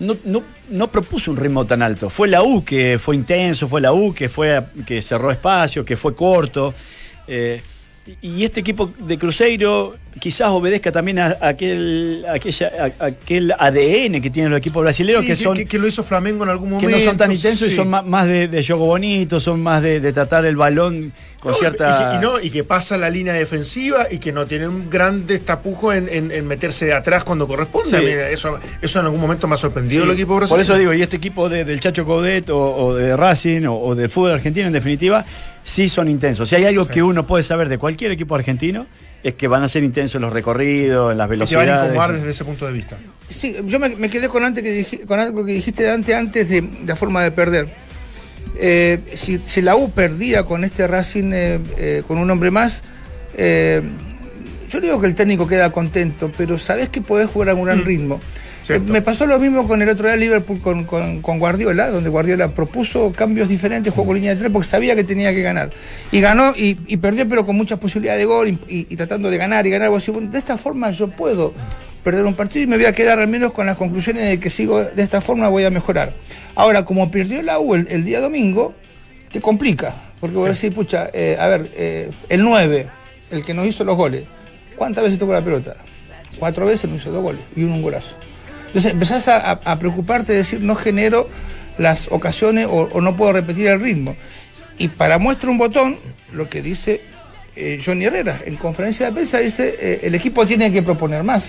[0.00, 2.10] no, no, no propuso un ritmo tan alto.
[2.10, 5.96] Fue la U que fue intenso, fue la U que, fue, que cerró espacio, que
[5.96, 6.74] fue corto.
[7.28, 7.62] eh,
[8.22, 14.30] y este equipo de Cruzeiro quizás obedezca también a, aquel, aquella, a- aquel ADN que
[14.30, 16.70] tienen los equipos brasileños, Sí, que que, son que- que lo hizo Flamengo en algún
[16.70, 16.98] que momento.
[16.98, 20.00] no son tan intensos y son más, más de, de juego bonito, son más de,
[20.00, 22.08] de tratar el balón con No, cierta.
[22.08, 24.90] Y que, y no, y que pasa la línea defensiva y que no tienen un
[24.90, 27.90] gran destapujo en, en- en meterse atrás cuando corresponde.
[27.90, 28.34] Sí.
[28.34, 30.62] Eso, eso en algún momento me ha sorprendido el equipo Por brasileño.
[30.62, 33.94] eso digo, y este equipo de- del Chacho Coudet o, o de Racing o, o
[33.94, 35.24] del fútbol argentino, en definitiva,
[35.70, 36.48] sí son intensos.
[36.48, 38.86] Si hay algo que uno puede saber de cualquier equipo argentino,
[39.22, 41.84] es que van a ser intensos en los recorridos, en las que te van a
[41.84, 42.16] incomodar velocidades.
[42.18, 42.96] desde ese punto de vista.
[43.28, 46.62] Sí, yo me, me quedé con, antes que con algo que dijiste antes, antes de,
[46.62, 47.66] de la forma de perder.
[48.58, 52.82] Eh, si, si la U perdía con este Racing, eh, eh, con un hombre más,
[53.36, 53.80] eh,
[54.68, 57.84] yo digo que el técnico queda contento, pero sabes que podés jugar a un gran
[57.84, 58.20] ritmo.
[58.78, 58.92] Cierto.
[58.92, 62.48] me pasó lo mismo con el otro día Liverpool con, con- con Guardiola, donde Guardiola
[62.48, 65.70] propuso cambios diferentes, jugó con línea de tres porque sabía que tenía que ganar.
[66.12, 69.30] Y ganó y, y perdió, pero con muchas posibilidades de gol y, y- y tratando
[69.30, 69.90] de ganar y ganar.
[69.90, 71.52] Vos decís, bueno, de esta forma yo puedo
[72.04, 74.48] perder un partido y me voy a quedar al menos con las conclusiones de que
[74.50, 76.12] sigo de esta forma voy a mejorar.
[76.54, 78.74] Ahora, como perdió la U el, el día domingo,
[79.30, 82.86] te complica, porque vos decís, pucha, eh, a ver, eh, el 9,
[83.30, 84.24] el que nos hizo los goles,
[84.76, 85.74] ¿cuántas veces tocó la pelota?
[86.38, 88.14] Cuatro veces nos hizo dos goles y uno un golazo.
[88.70, 91.28] Entonces empezás a, a- a preocuparte de decir, no genero
[91.78, 94.16] las ocasiones o, o no puedo repetir el ritmo.
[94.78, 95.98] Y para muestra un botón,
[96.32, 97.00] lo que dice
[97.56, 101.44] eh, Johnny Herrera en conferencia de prensa, dice, eh, el equipo tiene que proponer más.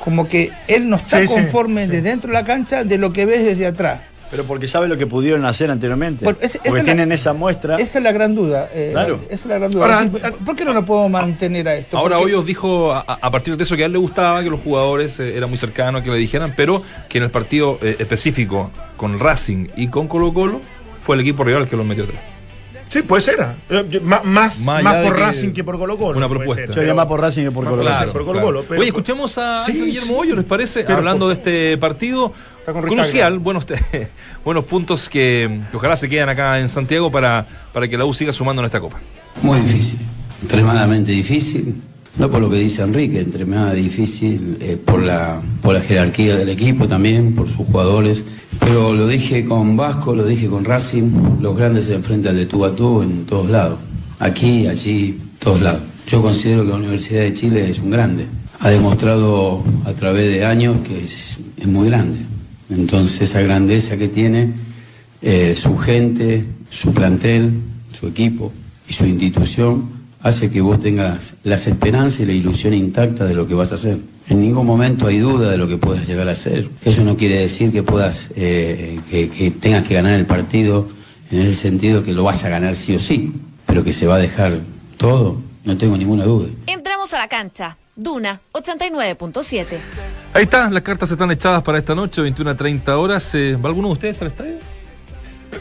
[0.00, 1.92] Como que él no está Sí, sí, conforme sí.
[1.92, 4.00] de dentro de la cancha de lo que ves desde atrás.
[4.32, 6.24] Pero porque sabe lo que pudieron hacer anteriormente.
[6.24, 7.76] Bueno, ese- esa porque la- tienen esa muestra.
[7.76, 8.68] Esa es la gran duda.
[8.72, 9.20] eh, Claro.
[9.26, 9.84] Esa es la gran duda.
[9.84, 11.98] Ahora, ¿por- ¿Por qué no lo podemos mantener a esto?
[11.98, 14.58] Ahora Hoyos dijo a, a partir de eso que a él le gustaba, que los
[14.60, 18.70] jugadores eh, era muy cercano que le dijeran, pero que en el partido eh, específico
[18.96, 20.60] con Racing y con Colo Colo
[20.98, 22.20] fue el equipo rival que los metió atrás.
[22.88, 23.38] Sí, puede ser.
[24.02, 26.18] Más, por que- Racing que por Colo Colo.
[26.18, 26.72] una propuesta.
[26.74, 27.88] ser, Yo más por Racing que por Colo Colo.
[27.90, 30.14] Racing, por Colo Colo, pero- Oye, escuchemos a Sí, Guillermo sí.
[30.18, 30.84] Hoyos, ¿les parece?
[30.84, 33.74] Pero Hablando por- de este partido Está con crucial, buenos, te-
[34.44, 38.14] buenos puntos que, que ojalá se queden acá en Santiago para, para que la U
[38.14, 39.00] siga sumando en esta copa.
[39.42, 39.98] Muy difícil,
[40.42, 41.82] extremadamente difícil.
[42.18, 46.50] No por lo que dice Enrique, extremadamente difícil eh, por, la, por la jerarquía del
[46.50, 48.24] equipo también, por sus jugadores.
[48.60, 52.64] Pero lo dije con Vasco, lo dije con Racing, los grandes se enfrentan de tú
[52.64, 53.78] a tú en todos lados.
[54.20, 55.80] Aquí, allí, todos lados.
[56.06, 58.26] Yo considero que la Universidad de Chile es un grande.
[58.60, 62.18] Ha demostrado a través de años que es, es muy grande.
[62.76, 64.52] Entonces esa grandeza que tiene
[65.20, 67.52] eh, su gente, su plantel,
[67.92, 68.52] su equipo
[68.88, 73.46] y su institución hace que vos tengas las esperanzas y la ilusión intacta de lo
[73.46, 73.98] que vas a hacer.
[74.28, 76.68] En ningún momento hay duda de lo que puedas llegar a hacer.
[76.84, 80.88] Eso no quiere decir que puedas, eh, que, tengas que ganar el partido
[81.30, 83.32] en el sentido que lo vas a ganar sí o sí,
[83.66, 84.60] pero que se va a dejar
[84.96, 86.48] todo, no tengo ninguna duda.
[87.12, 87.76] A la cancha.
[87.94, 89.66] Duna 89.7.
[90.34, 93.34] Ahí está, las cartas están echadas para esta noche, 21 a 30 horas.
[93.34, 94.54] Eh, ¿Va alguno de ustedes al estadio?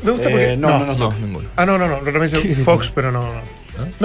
[0.03, 0.57] Me gusta Eh, porque.
[0.57, 0.93] no, no, no.
[0.95, 1.49] No, ninguno.
[1.57, 1.97] Ah, no, no, no.
[1.97, 3.21] Transmite Fox, pero no.
[3.23, 3.41] No,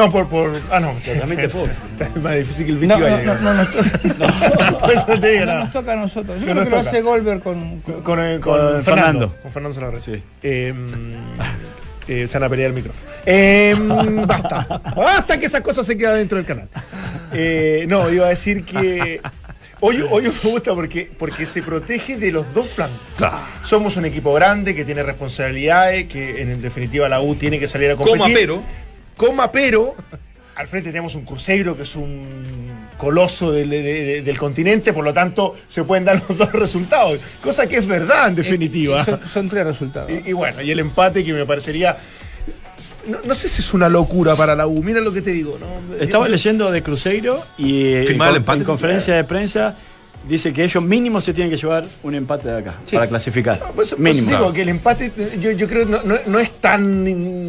[0.06, 0.60] no por, por.
[0.72, 0.94] Ah, no.
[0.98, 1.70] sí, transmite Fox.
[2.16, 3.24] Es más difícil que el No, bicho no, vaya.
[3.24, 5.58] no, no, nos to- Por eso te digo, no no.
[5.60, 6.40] nos toca a nosotros.
[6.40, 6.88] Yo No creo que lo toca.
[6.90, 8.82] hace Goldberg con, con- Con, eh, Con con Fernando.
[8.82, 9.34] Fernando.
[9.42, 10.02] Con Fernando Solarre.
[10.02, 10.22] Sí.
[10.42, 10.74] Eh,
[12.08, 13.10] eh, se van a pelear el micrófono.
[13.24, 13.74] Eh,
[14.26, 14.82] basta.
[14.96, 16.68] Basta que esa cosa se queda dentro del canal.
[17.32, 19.20] Eh, no, iba a decir que.
[19.80, 22.98] Hoy, hoy me gusta porque, porque se protege de los dos flancos.
[23.62, 27.90] Somos un equipo grande que tiene responsabilidades, que en definitiva la U tiene que salir
[27.90, 28.18] a competir.
[28.18, 28.62] Coma, pero.
[29.16, 29.94] Coma, pero
[30.56, 32.20] al frente tenemos un Cruzeiro que es un
[32.96, 37.18] coloso del, de- de- del continente, por lo tanto se pueden dar los dos resultados,
[37.42, 39.00] cosa que es verdad en definitiva.
[39.00, 40.10] Y son, son tres resultados.
[40.10, 41.96] Y, y bueno, y el empate que me parecería...
[43.06, 45.58] No, no sé si es una locura para la U, mira lo que te digo.
[45.60, 45.94] ¿no?
[45.96, 49.76] Estaba leyendo de Cruzeiro y eh, en, en conferencia de prensa
[50.28, 52.96] dice que ellos mínimo se tienen que llevar un empate de acá Sí.
[52.96, 53.56] para clasificar.
[53.58, 54.30] Eso- por eso mínimo.
[54.30, 57.46] digo que el empate, yo, yo creo, no, no- no es tan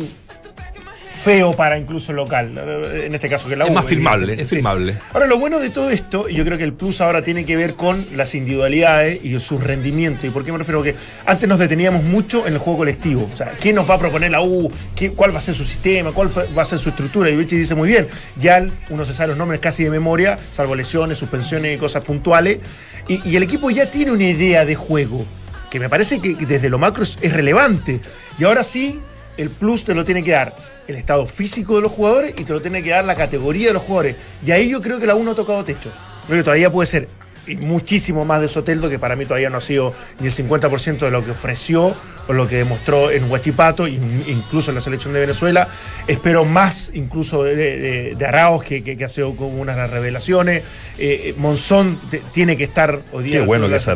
[1.17, 2.57] feo para incluso el local,
[3.03, 4.61] en este caso que la Es U, más firmable, es sí.
[5.13, 7.55] Ahora, lo bueno de todo esto, y yo creo que el plus ahora tiene que
[7.55, 10.25] ver con las individualidades y sus rendimientos.
[10.25, 10.81] ¿Y por qué me refiero?
[10.83, 13.29] Que antes nos deteníamos mucho en el juego colectivo.
[13.31, 14.71] O sea, ¿qué nos va a proponer la U?
[14.95, 16.11] ¿Qué- ¿Cuál va a ser su sistema?
[16.11, 17.29] ¿Cuál va a ser su estructura?
[17.29, 18.07] Y Vichy dice muy bien,
[18.39, 22.59] ya uno se sabe los nombres casi de memoria, salvo lesiones, suspensiones y cosas puntuales.
[23.07, 25.25] Y, y el equipo ya tiene una idea de juego,
[25.71, 27.99] que me parece que desde lo macro es, es relevante.
[28.39, 28.99] Y ahora sí,
[29.37, 30.55] el plus te lo tiene que dar
[30.87, 33.73] el estado físico de los jugadores y te lo tiene que dar la categoría de
[33.73, 34.15] los jugadores.
[34.45, 35.91] Y ahí yo creo que la U no ha tocado techo.
[36.25, 37.07] Creo que todavía puede ser
[37.47, 40.99] y muchísimo más de Soteldo, que para mí todavía no ha sido ni el 50%
[40.99, 41.95] de lo que ofreció
[42.27, 45.67] o lo que demostró en Huachipato, in- incluso en la selección de Venezuela.
[46.07, 49.77] Espero más incluso de, de- de Arauz, que, que- que ha sido como una de
[49.81, 50.63] las revelaciones.
[50.97, 53.87] Eh, Monzón te- tiene que estar hoy día Qué bueno que es.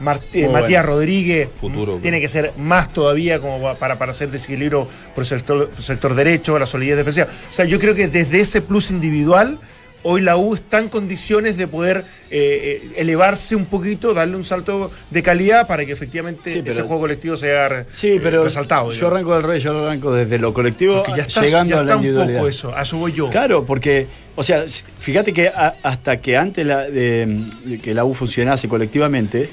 [0.00, 0.96] Mart- eh, Matías bueno.
[0.96, 5.26] Rodríguez Futuro, tiene que ser más todavía como pa- para, para hacer desequilibrio por el
[5.28, 7.26] sector, por el sector derecho, la solidez defensiva.
[7.50, 9.58] O sea, yo creo que desde ese plus individual,
[10.04, 14.44] hoy la U está en condiciones de poder eh, eh, elevarse un poquito, darle un
[14.44, 18.42] salto de calidad para que efectivamente Sí, pero- ese juego colectivo sea Sí, eh, pero
[18.44, 18.86] resaltado.
[18.90, 19.12] yo digamos.
[19.12, 21.96] arranco del rey, yo arranco desde lo colectivo, ya está, llegando ya a la está
[21.96, 22.38] un individualidad.
[22.38, 23.28] poco eso, a eso voy yo.
[23.28, 24.64] Claro, porque, o sea,
[25.00, 29.48] fíjate que a- hasta que antes la- de, de que la U funcionase colectivamente,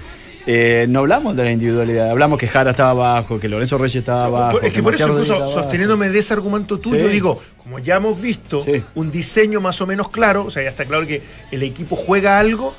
[0.52, 4.26] eh, no hablamos de la individualidad, hablamos que Jara estaba abajo, que Lorenzo Reyes estaba
[4.26, 4.60] abajo.
[4.62, 5.52] es que por eso, incluso abajo.
[5.52, 7.12] sosteniéndome de ese argumento tuyo, Sí.
[7.14, 8.84] digo, como ya hemos visto Sí.
[8.96, 12.40] un diseño más o menos claro, o sea, ya está claro que el equipo juega
[12.40, 12.74] algo,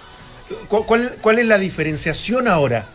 [0.66, 2.86] ¿cu- ¿cuál, cuál es la diferenciación ahora?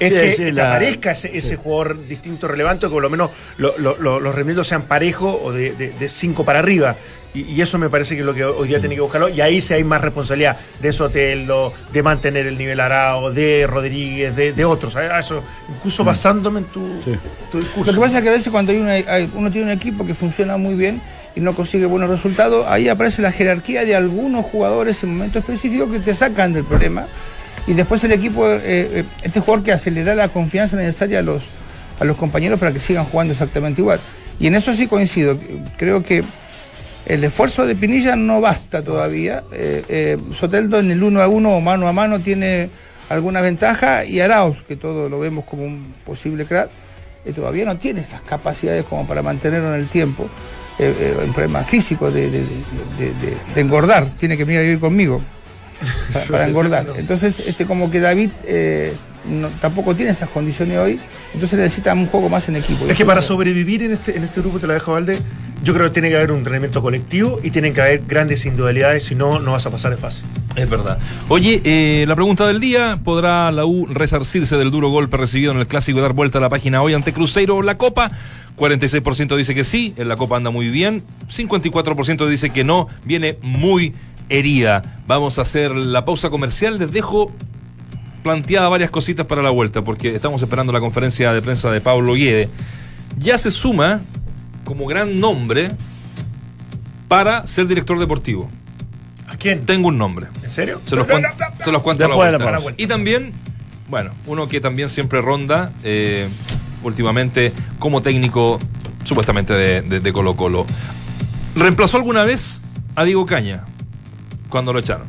[0.00, 3.30] Es que, sí, que la- aparezca ese, ese jugador distinto, relevante, que por lo menos
[3.58, 6.96] lo- lo- lo- los rendimientos sean parejos o de 5 para arriba.
[7.32, 9.28] Y, y eso me parece que es lo que hoy día tiene que buscarlo.
[9.28, 14.34] Y ahí sí hay más responsabilidad de Soteldo, de mantener el nivel Arao, de Rodríguez,
[14.36, 14.96] de, de otros.
[14.96, 17.12] A Eso, incluso basándome en tu, Sí.
[17.52, 17.92] tu discurso.
[17.92, 20.04] Lo que pasa es que a veces cuando hay una- hay- uno tiene un equipo
[20.04, 21.00] que funciona muy bien
[21.36, 25.90] y no consigue buenos resultados, ahí aparece la jerarquía de algunos jugadores en momentos específicos
[25.92, 27.06] que te sacan del problema.
[27.68, 31.20] Y después el equipo, eh, eh, este jugador que hace, le da la confianza necesaria
[31.20, 31.44] a los,
[32.00, 34.00] a los compañeros para que sigan jugando exactamente igual.
[34.40, 35.38] Y en eso sí coincido.
[35.76, 36.24] Creo que
[37.06, 39.42] el esfuerzo de Pinilla no basta todavía.
[39.52, 42.70] Eh, eh, Soteldo en el uno a uno o mano a mano tiene
[43.08, 46.70] alguna ventaja y Arauz, que todo lo vemos como un posible crack,
[47.24, 50.28] eh, todavía no tiene esas capacidades como para mantenerlo en el tiempo.
[50.78, 55.20] En problemas físicos de, de- de- de- de engordar, tiene que venir a vivir conmigo
[56.14, 56.86] para, para engordar.
[56.96, 58.30] Entonces, este, como que David
[59.28, 60.98] no- tampoco tiene esas condiciones hoy,
[61.34, 62.86] entonces necesita un juego más en equipo.
[62.86, 65.18] Es que para sobrevivir en este, en este grupo, te lo dejo, Valde,
[65.62, 69.04] yo creo que tiene que haber un entrenamiento colectivo y tienen que haber grandes individualidades,
[69.04, 70.22] si no, no vas a pasar de fase.
[70.56, 70.98] Es verdad.
[71.28, 75.58] Oye, eh, la pregunta del día, ¿podrá la U resarcirse del duro golpe recibido en
[75.58, 78.10] el clásico y dar vuelta a la página hoy ante Cruzeiro o la Copa?
[78.56, 83.38] 46% dice que sí, en la Copa anda muy bien, 54% dice que no, viene
[83.42, 83.94] muy
[84.28, 85.00] herida.
[85.06, 87.32] Vamos a hacer la pausa comercial, les dejo
[88.22, 92.14] planteada varias cositas para la vuelta, porque estamos esperando la conferencia de prensa de Pablo
[92.14, 92.48] Guede.
[93.18, 94.00] Ya se suma
[94.64, 95.70] como gran nombre
[97.08, 98.48] para ser director deportivo.
[99.26, 99.64] ¿A quién?
[99.64, 100.26] Tengo un nombre.
[100.42, 100.80] ¿En serio?
[100.84, 101.64] Se los, cuento, no, no, no.
[101.64, 102.72] se los cuento a la vuelta.
[102.76, 103.32] Y también,
[103.88, 106.28] bueno, uno que también siempre ronda eh,
[106.82, 108.58] últimamente como técnico
[109.04, 110.66] supuestamente de, de- de Colo Colo.
[111.56, 112.60] Reemplazó alguna vez
[112.94, 113.64] a Diego Caña
[114.48, 115.06] cuando lo echaron.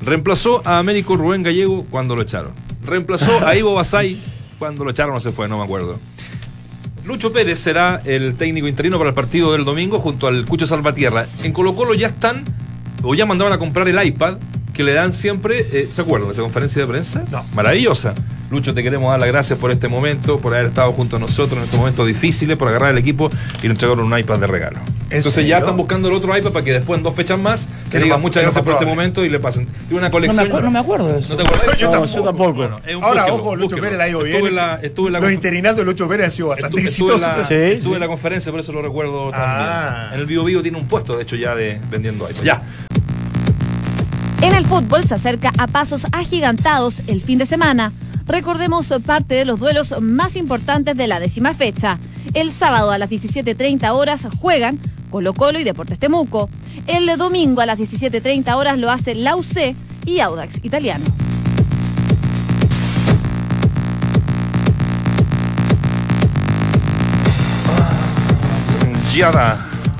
[0.00, 2.52] Reemplazó a Américo Rubén Gallego cuando lo echaron.
[2.84, 4.20] Reemplazó a Ivo Basay
[4.58, 5.98] cuando lo echaron, no se fue, no me acuerdo.
[7.04, 11.24] Lucho Pérez será el técnico interino para el partido del domingo junto al Cucho Salvatierra.
[11.44, 12.44] En Colo Colo ya están,
[13.02, 14.38] o ya mandaban a comprar el iPad
[14.74, 17.24] que le dan siempre, eh, ¿se acuerdan de esa conferencia de prensa?
[17.30, 17.44] No.
[17.54, 18.14] Maravillosa.
[18.50, 21.58] Lucho, te queremos dar las gracias por este momento, por haber estado junto a nosotros
[21.58, 23.30] en estos momentos difíciles, por agarrar el equipo
[23.60, 24.80] y le entregaron un iPad de regalo.
[25.08, 25.50] ¿En Entonces serio?
[25.50, 28.20] ya están buscando el otro iPad para que después en dos fechas más que digan
[28.20, 29.66] muchas gracias por este momento y le pasen.
[29.66, 30.46] Tiene una No me, colección.
[30.46, 31.28] acuerdo, no me acuerdo de eso.
[31.30, 31.78] ¿No te acuerdas?
[31.78, 32.14] Yo tampoco.
[32.16, 32.52] yo tampoco.
[32.54, 33.76] Bueno, es un- Ahora, búsquelo, ojo, Lucho.
[33.76, 34.34] Pérez la ha ido bien.
[34.34, 36.90] Estuve en la, estuve en la Los interinatos de Lucho Pérez han sido bastante Estuve,
[36.90, 37.38] estuve en exitosos.
[37.38, 37.94] la, Sí, estuve sí.
[37.94, 39.36] en la conferencia, por eso lo recuerdo Ah.
[39.36, 40.14] también.
[40.14, 42.42] En el Bio Bio tiene un puesto, de hecho, ya de vendiendo iPad.
[42.42, 42.62] Ya.
[44.42, 47.92] En el fútbol se acerca a pasos agigantados el fin de semana.
[48.26, 51.98] Recordemos parte de los duelos más importantes de la décima fecha.
[52.34, 54.78] El sábado a las 17.30 horas juegan
[55.10, 56.48] Colo Colo y Deportes Temuco.
[56.86, 59.74] El domingo a las 17.30 horas lo hace la UC
[60.06, 61.04] y Audax Italiano.
[69.14, 69.58] Yada.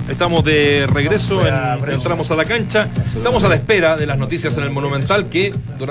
[0.09, 2.89] Estamos de regreso, en- entramos a la cancha.
[3.05, 5.85] Estamos a la espera de las noticias en el Monumental que durante